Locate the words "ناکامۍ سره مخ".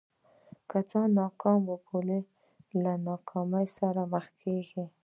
3.07-4.25